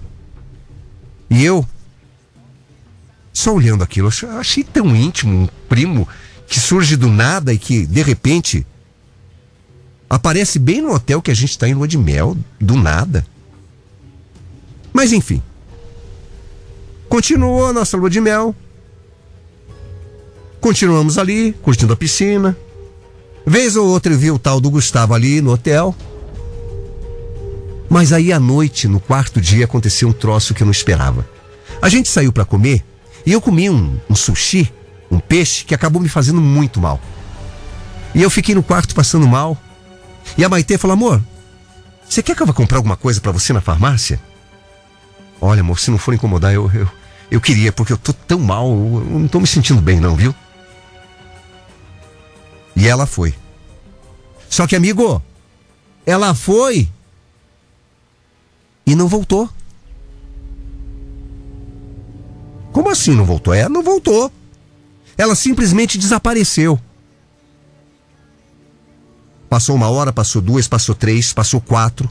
E 1.30 1.44
eu, 1.44 1.66
Só 3.32 3.54
olhando 3.54 3.84
aquilo, 3.84 4.10
achei 4.40 4.64
tão 4.64 4.96
íntimo 4.96 5.44
um 5.44 5.48
primo 5.70 6.08
que 6.48 6.60
surge 6.60 6.98
do 6.98 7.08
nada 7.08 7.54
e 7.54 7.60
que, 7.60 7.86
de 7.86 8.02
repente, 8.02 8.66
aparece 10.10 10.58
bem 10.58 10.82
no 10.82 10.92
hotel 10.92 11.22
que 11.22 11.30
a 11.30 11.36
gente 11.36 11.52
está 11.52 11.70
em 11.70 11.76
lua 11.76 11.88
de 11.88 11.98
mel, 11.98 12.36
do 12.60 12.76
nada. 12.76 13.26
Mas 14.92 15.14
enfim. 15.14 15.42
Continuou 17.08 17.68
a 17.68 17.74
nossa 17.74 17.96
lua 17.96 18.10
de 18.10 18.20
mel. 18.20 18.56
Continuamos 20.60 21.18
ali, 21.18 21.54
curtindo 21.62 21.94
a 21.94 21.96
piscina. 21.96 22.58
Vez 23.46 23.76
ou 23.76 23.88
outra 23.88 24.14
eu 24.14 24.20
vi 24.20 24.30
o 24.30 24.38
tal 24.38 24.60
do 24.60 24.70
Gustavo 24.70 25.14
ali 25.14 25.42
no 25.42 25.52
hotel. 25.52 25.96
Mas 27.90 28.14
aí 28.14 28.32
à 28.32 28.40
noite, 28.40 28.88
no 28.88 29.00
quarto 29.00 29.42
dia, 29.42 29.66
aconteceu 29.66 30.10
um 30.10 30.14
troço 30.14 30.54
que 30.54 30.62
eu 30.62 30.66
não 30.66 30.72
esperava. 30.72 31.28
A 31.82 31.90
gente 31.90 32.10
saiu 32.10 32.32
para 32.32 32.46
comer 32.46 32.84
e 33.26 33.32
eu 33.32 33.42
comi 33.42 33.70
um, 33.70 33.98
um 34.10 34.16
sushi, 34.16 34.72
um 35.10 35.20
peixe, 35.20 35.66
que 35.66 35.74
acabou 35.74 36.02
me 36.02 36.10
fazendo 36.10 36.42
muito 36.42 36.80
mal. 36.80 37.00
E 38.14 38.22
eu 38.22 38.30
fiquei 38.30 38.54
no 38.54 38.62
quarto 38.62 38.94
passando 38.94 39.28
mal. 39.28 39.58
E 40.38 40.44
a 40.44 40.50
Maitê 40.50 40.78
falou: 40.78 40.94
amor, 40.94 41.22
você 42.08 42.22
quer 42.22 42.36
que 42.36 42.44
eu 42.44 42.48
vá 42.48 42.54
comprar 42.54 42.78
alguma 42.78 42.98
coisa 42.98 43.22
para 43.22 43.32
você 43.32 43.54
na 43.54 43.62
farmácia? 43.62 44.20
Olha, 45.42 45.62
amor, 45.62 45.80
se 45.80 45.90
não 45.90 45.98
for 45.98 46.14
incomodar, 46.14 46.54
eu, 46.54 46.70
eu, 46.74 46.88
eu 47.32 47.40
queria, 47.40 47.72
porque 47.72 47.94
eu 47.94 47.98
tô 47.98 48.12
tão 48.12 48.40
mal, 48.40 48.70
eu, 48.70 49.20
não 49.20 49.28
tô 49.28 49.40
me 49.40 49.48
sentindo 49.48 49.82
bem, 49.82 50.00
não, 50.00 50.16
viu? 50.16 50.36
E 52.76 52.88
ela 52.88 53.06
foi. 53.06 53.34
Só 54.50 54.66
que, 54.66 54.76
amigo, 54.76 55.22
ela 56.06 56.34
foi 56.34 56.90
e 58.86 58.96
não 58.96 59.08
voltou. 59.08 59.50
Como 62.72 62.90
assim 62.90 63.16
não 63.16 63.26
voltou? 63.26 63.54
É, 63.54 63.68
não 63.70 63.84
voltou. 63.84 64.32
Ela 65.18 65.36
simplesmente 65.36 65.98
desapareceu. 65.98 66.80
Passou 69.50 69.76
uma 69.76 69.90
hora, 69.90 70.14
passou 70.14 70.42
duas, 70.42 70.68
passou 70.68 70.96
três, 70.96 71.34
passou 71.34 71.60
quatro. 71.60 72.10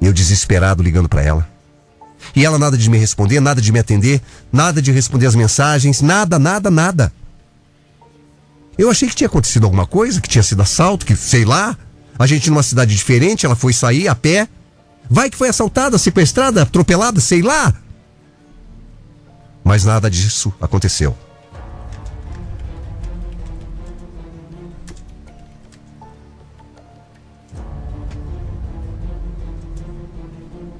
Eu 0.00 0.12
desesperado 0.12 0.82
ligando 0.82 1.08
para 1.08 1.22
ela. 1.22 1.48
E 2.36 2.44
ela 2.44 2.58
nada 2.58 2.76
de 2.76 2.88
me 2.88 2.98
responder, 2.98 3.40
nada 3.40 3.60
de 3.60 3.72
me 3.72 3.78
atender, 3.78 4.20
nada 4.52 4.80
de 4.80 4.92
responder 4.92 5.26
as 5.26 5.34
mensagens, 5.34 6.00
nada, 6.00 6.38
nada, 6.38 6.70
nada. 6.70 7.12
Eu 8.76 8.90
achei 8.90 9.08
que 9.08 9.14
tinha 9.14 9.28
acontecido 9.28 9.64
alguma 9.64 9.86
coisa, 9.86 10.20
que 10.20 10.28
tinha 10.28 10.42
sido 10.42 10.62
assalto, 10.62 11.06
que 11.06 11.14
sei 11.16 11.44
lá. 11.44 11.76
A 12.18 12.26
gente 12.26 12.48
numa 12.50 12.62
cidade 12.62 12.94
diferente, 12.94 13.44
ela 13.44 13.56
foi 13.56 13.72
sair 13.72 14.08
a 14.08 14.14
pé. 14.14 14.48
Vai 15.08 15.28
que 15.28 15.36
foi 15.36 15.48
assaltada, 15.48 15.98
sequestrada, 15.98 16.62
atropelada, 16.62 17.20
sei 17.20 17.42
lá. 17.42 17.74
Mas 19.62 19.84
nada 19.84 20.10
disso 20.10 20.52
aconteceu. 20.60 21.16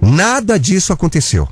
Nada 0.01 0.59
disso 0.59 0.93
aconteceu. 0.93 1.49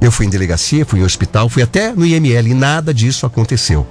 Eu 0.00 0.12
fui 0.12 0.26
em 0.26 0.30
delegacia, 0.30 0.84
fui 0.84 1.00
em 1.00 1.02
hospital, 1.02 1.48
fui 1.48 1.62
até 1.62 1.92
no 1.92 2.04
IML 2.04 2.48
e 2.48 2.54
nada 2.54 2.92
disso 2.92 3.24
aconteceu. 3.24 3.86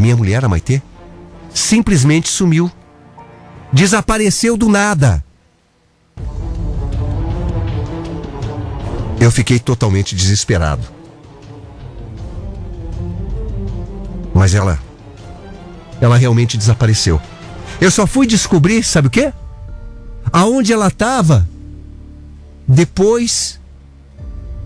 Minha 0.00 0.16
mulher, 0.16 0.42
a 0.42 0.48
Maitê, 0.48 0.80
simplesmente 1.52 2.28
sumiu. 2.30 2.72
Desapareceu 3.70 4.56
do 4.56 4.68
nada. 4.68 5.22
Eu 9.20 9.30
fiquei 9.30 9.58
totalmente 9.58 10.16
desesperado. 10.16 10.82
Mas 14.34 14.54
ela. 14.54 14.78
Ela 16.00 16.16
realmente 16.16 16.56
desapareceu. 16.56 17.20
Eu 17.78 17.90
só 17.90 18.06
fui 18.06 18.26
descobrir, 18.26 18.82
sabe 18.82 19.08
o 19.08 19.10
quê? 19.10 19.32
Aonde 20.32 20.72
ela 20.72 20.88
estava 20.88 21.46
depois 22.66 23.60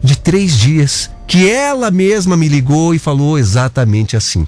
de 0.00 0.16
três 0.16 0.56
dias 0.56 1.10
que 1.26 1.50
ela 1.50 1.90
mesma 1.90 2.36
me 2.36 2.46
ligou 2.46 2.94
e 2.94 3.00
falou 3.00 3.36
exatamente 3.36 4.16
assim. 4.16 4.46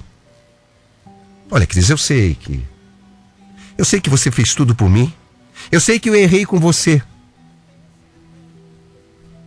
Olha, 1.49 1.65
Cris, 1.65 1.89
eu 1.89 1.97
sei 1.97 2.35
que. 2.35 2.63
Eu 3.77 3.85
sei 3.85 4.01
que 4.01 4.09
você 4.09 4.31
fez 4.31 4.53
tudo 4.53 4.75
por 4.75 4.89
mim. 4.89 5.13
Eu 5.71 5.79
sei 5.79 5.99
que 5.99 6.09
eu 6.09 6.15
errei 6.15 6.45
com 6.45 6.59
você. 6.59 7.01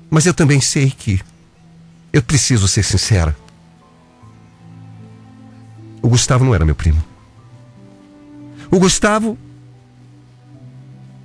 Mas 0.08 0.26
eu 0.26 0.34
também 0.34 0.60
sei 0.60 0.90
que 0.90 1.20
eu 2.12 2.22
preciso 2.22 2.66
ser 2.66 2.82
sincera. 2.82 3.36
O 6.02 6.08
Gustavo 6.08 6.44
não 6.44 6.54
era 6.54 6.64
meu 6.64 6.74
primo. 6.74 7.02
O 8.70 8.78
Gustavo 8.78 9.36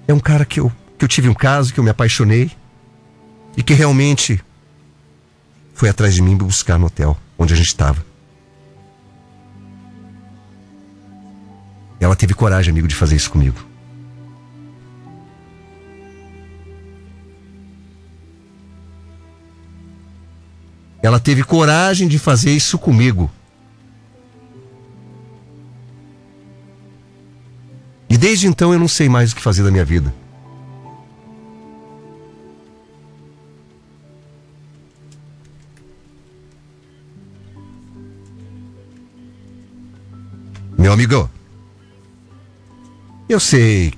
é 0.07 0.13
um 0.13 0.19
cara 0.19 0.45
que 0.45 0.59
eu, 0.59 0.71
que 0.97 1.05
eu 1.05 1.09
tive 1.09 1.29
um 1.29 1.33
caso, 1.33 1.73
que 1.73 1.79
eu 1.79 1.83
me 1.83 1.89
apaixonei 1.89 2.51
e 3.55 3.63
que 3.63 3.73
realmente 3.73 4.43
foi 5.73 5.89
atrás 5.89 6.15
de 6.15 6.21
mim 6.21 6.35
buscar 6.35 6.77
no 6.77 6.87
hotel 6.87 7.17
onde 7.37 7.53
a 7.53 7.57
gente 7.57 7.67
estava. 7.67 8.03
Ela 11.99 12.15
teve 12.15 12.33
coragem, 12.33 12.71
amigo, 12.71 12.87
de 12.87 12.95
fazer 12.95 13.15
isso 13.15 13.31
comigo. 13.31 13.57
Ela 21.01 21.19
teve 21.19 21.43
coragem 21.43 22.07
de 22.07 22.17
fazer 22.17 22.51
isso 22.51 22.79
comigo. 22.79 23.29
E 28.09 28.17
desde 28.17 28.47
então 28.47 28.73
eu 28.73 28.79
não 28.79 28.87
sei 28.87 29.07
mais 29.07 29.31
o 29.31 29.35
que 29.35 29.41
fazer 29.41 29.63
da 29.63 29.69
minha 29.69 29.85
vida. 29.85 30.11
Meu 40.77 40.91
amigo, 40.91 41.29
eu 43.27 43.39
sei, 43.39 43.93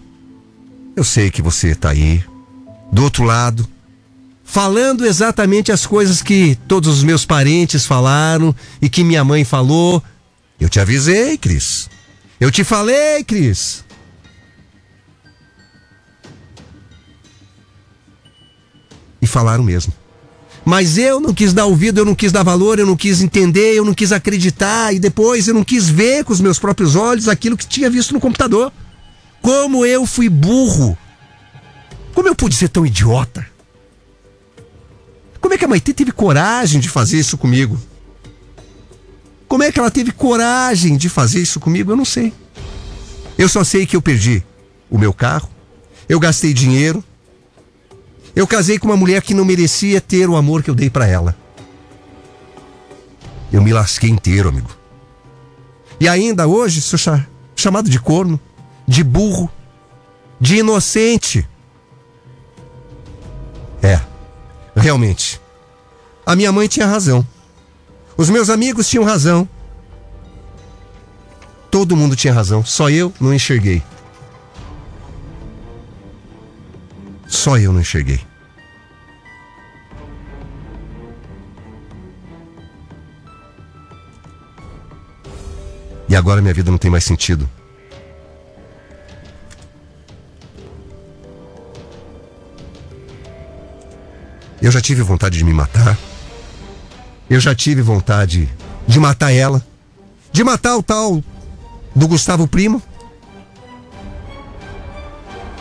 eu 0.96 1.04
sei 1.04 1.30
que 1.30 1.42
você 1.42 1.70
está 1.70 1.90
aí, 1.90 2.24
do 2.92 3.04
outro 3.04 3.24
lado, 3.24 3.68
falando 4.44 5.06
exatamente 5.06 5.72
as 5.72 5.86
coisas 5.86 6.22
que 6.22 6.58
todos 6.68 6.98
os 6.98 7.04
meus 7.04 7.26
parentes 7.26 7.86
falaram 7.86 8.56
e 8.82 8.90
que 8.90 9.04
minha 9.04 9.24
mãe 9.24 9.44
falou. 9.44 10.02
Eu 10.60 10.70
te 10.70 10.80
avisei, 10.80 11.38
Cris. 11.38 11.90
Eu 12.40 12.50
te 12.50 12.64
falei, 12.64 13.24
Cris. 13.24 13.84
E 19.22 19.28
falaram 19.28 19.64
mesmo. 19.64 19.94
Mas 20.64 20.98
eu 20.98 21.20
não 21.20 21.34
quis 21.34 21.54
dar 21.54 21.66
ouvido, 21.66 22.00
eu 22.00 22.06
não 22.06 22.16
quis 22.16 22.32
dar 22.32 22.44
valor, 22.44 22.80
eu 22.80 22.86
não 22.86 22.96
quis 22.96 23.22
entender, 23.22 23.76
eu 23.76 23.86
não 23.86 23.94
quis 23.94 24.12
acreditar 24.12 24.94
e 24.94 25.00
depois 25.00 25.48
eu 25.48 25.54
não 25.54 25.64
quis 25.64 25.90
ver 25.90 26.24
com 26.24 26.34
os 26.34 26.42
meus 26.42 26.60
próprios 26.60 26.96
olhos 26.96 27.28
aquilo 27.28 27.56
que 27.58 27.66
tinha 27.66 27.90
visto 27.90 28.14
no 28.14 28.20
computador. 28.20 28.72
Como 29.48 29.86
eu 29.86 30.06
fui 30.06 30.28
burro. 30.28 30.98
Como 32.14 32.28
eu 32.28 32.36
pude 32.36 32.54
ser 32.54 32.68
tão 32.68 32.86
idiota? 32.86 33.48
Como 35.40 35.54
é 35.54 35.58
que 35.58 35.64
a 35.64 35.68
Maite 35.70 35.94
teve 35.94 36.12
coragem 36.12 36.82
de 36.82 36.90
fazer 36.90 37.18
isso 37.18 37.38
comigo? 37.38 37.80
Como 39.48 39.64
é 39.64 39.72
que 39.72 39.80
ela 39.80 39.90
teve 39.90 40.12
coragem 40.12 40.98
de 40.98 41.08
fazer 41.08 41.40
isso 41.40 41.62
comigo? 41.62 41.94
Eu 41.94 41.96
não 41.96 42.04
sei. 42.04 42.34
Eu 43.38 43.48
só 43.48 43.64
sei 43.64 43.86
que 43.86 43.96
eu 43.96 44.02
perdi 44.02 44.44
o 44.90 44.98
meu 44.98 45.14
carro, 45.14 45.50
eu 46.10 46.20
gastei 46.20 46.54
dinheiro, 46.54 47.02
eu 48.36 48.46
casei 48.46 48.78
com 48.78 48.90
uma 48.90 48.98
mulher 48.98 49.22
que 49.22 49.34
não 49.34 49.46
merecia 49.46 50.02
ter 50.02 50.30
o 50.30 50.36
amor 50.36 50.62
que 50.62 50.70
eu 50.70 50.76
dei 50.76 50.90
para 50.90 51.08
ela. 51.08 51.34
Eu 53.50 53.62
me 53.62 53.72
lasquei 53.72 54.10
inteiro, 54.10 54.50
amigo. 54.50 54.72
E 56.02 56.10
ainda 56.10 56.48
hoje 56.48 56.82
sou 56.82 57.00
chamado 57.56 57.90
de 57.90 57.98
corno, 57.98 58.38
de 58.88 59.04
burro, 59.04 59.52
de 60.40 60.58
inocente. 60.58 61.48
É, 63.84 64.00
realmente. 64.76 65.42
A 66.26 66.36
minha 66.36 66.52
mãe 66.52 66.68
tinha 66.68 66.86
razão. 66.86 67.26
Os 68.16 68.30
meus 68.30 68.50
amigos 68.50 68.90
tinham 68.90 69.04
razão. 69.04 69.48
Todo 71.70 71.96
mundo 71.98 72.16
tinha 72.16 72.34
razão, 72.34 72.64
só 72.64 72.90
eu 72.90 73.14
não 73.20 73.34
enxerguei. 73.34 73.84
Só 77.28 77.58
eu 77.58 77.74
não 77.74 77.82
enxerguei. 77.82 78.22
E 86.10 86.16
agora 86.16 86.42
minha 86.42 86.54
vida 86.54 86.72
não 86.72 86.78
tem 86.78 86.90
mais 86.90 87.04
sentido. 87.04 87.48
Eu 94.68 94.72
já 94.72 94.82
tive 94.82 95.02
vontade 95.02 95.38
de 95.38 95.46
me 95.46 95.54
matar. 95.54 95.98
Eu 97.30 97.40
já 97.40 97.56
tive 97.56 97.82
vontade 97.82 98.50
de 98.86 99.00
matar 99.00 99.32
ela. 99.32 99.66
De 100.30 100.44
matar 100.44 100.76
o 100.76 100.84
tal 100.84 101.24
do 101.96 102.06
Gustavo 102.06 102.46
Primo. 102.50 102.84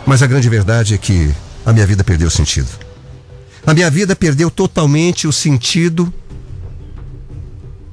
Mas 0.04 0.24
a 0.24 0.26
grande 0.26 0.48
verdade 0.48 0.94
é 0.94 0.98
que 0.98 1.32
a 1.64 1.72
minha 1.72 1.86
vida 1.86 2.02
perdeu 2.02 2.28
sentido. 2.28 2.66
A 3.64 3.72
minha 3.72 3.88
vida 3.88 4.16
perdeu 4.16 4.50
totalmente 4.50 5.28
o 5.28 5.32
sentido 5.32 6.12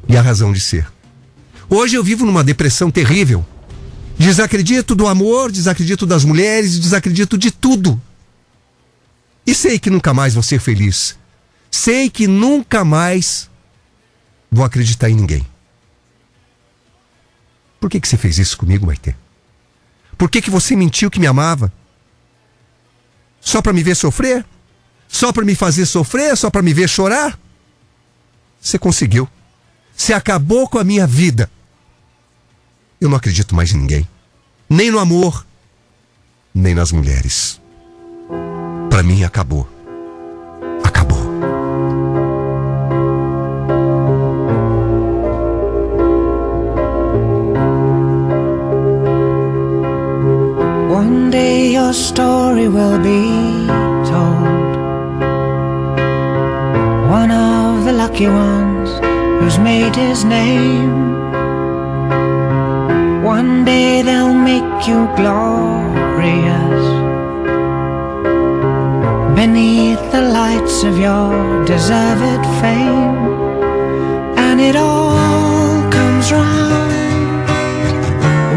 e 0.10 0.18
a 0.18 0.22
razão 0.24 0.52
de 0.52 0.62
ser. 0.62 0.88
Hoje 1.70 1.94
eu 1.94 2.04
vivo 2.04 2.26
numa 2.26 2.44
depressão 2.44 2.90
terrível. 2.90 3.46
Desacredito 4.18 4.96
do 4.96 5.06
amor, 5.06 5.52
desacredito 5.52 6.08
das 6.08 6.26
mulheres, 6.26 6.80
desacredito 6.80 7.38
de 7.38 7.52
tudo. 7.52 8.02
E 9.46 9.54
sei 9.54 9.78
que 9.78 9.90
nunca 9.90 10.14
mais 10.14 10.34
vou 10.34 10.44
ser 10.44 10.60
feliz. 10.60 11.18
Sei 11.70 12.10
que 12.10 12.28
nunca 12.28 12.86
mais 12.86 13.50
vou 14.52 14.64
acreditar 14.64 15.10
em 15.10 15.16
ninguém. 15.16 15.46
Por 17.80 17.90
que, 17.90 18.00
que 18.00 18.08
você 18.08 18.16
fez 18.16 18.38
isso 18.38 18.58
comigo, 18.58 18.86
Maite? 18.86 19.16
Por 20.18 20.30
que, 20.30 20.42
que 20.42 20.50
você 20.50 20.76
mentiu 20.76 21.12
que 21.12 21.20
me 21.20 21.28
amava? 21.28 21.74
Só 23.42 23.62
para 23.62 23.74
me 23.74 23.84
ver 23.84 23.96
sofrer? 23.96 24.46
Só 25.08 25.34
para 25.34 25.44
me 25.44 25.56
fazer 25.56 25.86
sofrer? 25.86 26.38
Só 26.38 26.50
para 26.50 26.62
me 26.62 26.74
ver 26.74 26.88
chorar? 26.88 27.38
Você 28.62 28.80
conseguiu. 28.80 29.28
Você 29.96 30.14
acabou 30.14 30.70
com 30.70 30.80
a 30.80 30.84
minha 30.84 31.06
vida. 31.06 31.52
Eu 33.02 33.10
não 33.10 33.18
acredito 33.18 33.54
mais 33.54 33.74
em 33.74 33.78
ninguém. 33.78 34.08
Nem 34.70 34.90
no 34.90 34.98
amor, 34.98 35.46
nem 36.56 36.74
nas 36.74 36.92
mulheres. 36.92 37.60
Para 38.94 39.02
mim 39.02 39.24
acabou. 39.24 39.66
Acabou. 40.84 41.18
One 50.94 51.32
day 51.32 51.74
your 51.74 51.92
story 51.92 52.68
will 52.68 53.00
be 53.00 53.66
told. 54.06 54.78
One 57.10 57.32
of 57.32 57.86
the 57.86 57.94
lucky 57.94 58.28
ones 58.28 58.92
who's 59.42 59.58
made 59.58 59.96
his 59.96 60.24
name. 60.24 61.18
One 63.24 63.66
day 63.66 64.04
they'll 64.04 64.36
make 64.36 64.88
you 64.88 65.10
glorious 65.16 66.73
beneath 69.46 70.00
the 70.14 70.22
lights 70.22 70.84
of 70.84 70.98
your 70.98 71.66
deserved 71.66 72.46
fame, 72.62 73.18
and 74.46 74.62
it 74.62 74.76
all 74.78 75.82
comes 75.92 76.32
round 76.32 77.50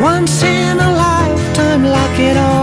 once 0.00 0.44
in 0.44 0.78
a 0.88 0.90
lifetime, 1.06 1.82
like 1.96 2.18
it 2.20 2.36
always 2.36 2.55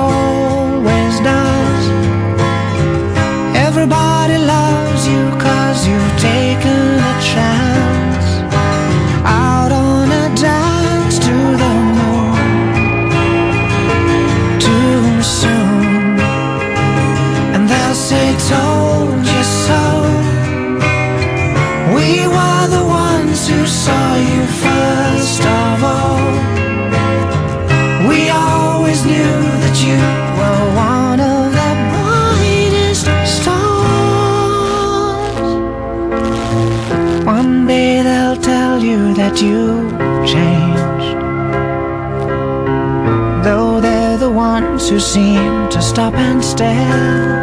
ones 44.62 44.88
who 44.88 45.00
seem 45.00 45.68
to 45.70 45.82
stop 45.82 46.14
and 46.14 46.40
stare. 46.46 47.42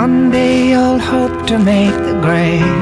One 0.00 0.30
day 0.30 0.70
you'll 0.70 1.02
hope 1.14 1.46
to 1.48 1.58
make 1.58 1.96
the 2.08 2.16
grave 2.26 2.78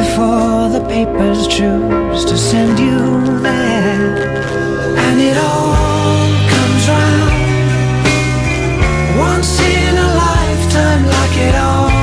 before 0.00 0.62
the 0.76 0.82
papers 0.94 1.40
choose 1.56 2.24
to 2.30 2.36
send 2.36 2.74
you 2.86 3.00
there. 3.48 4.16
And 5.06 5.16
it 5.30 5.36
all 5.50 6.26
comes 6.54 6.82
round 6.96 7.34
once 9.28 9.52
in 9.60 9.92
a 10.06 10.10
lifetime, 10.26 11.02
like 11.16 11.36
it 11.48 11.54
all. 11.54 12.01